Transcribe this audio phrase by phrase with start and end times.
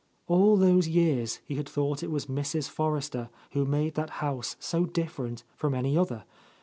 [0.25, 2.67] All those years he had thought it was Mrs.
[2.67, 6.23] Forrester who made that house so different from any other.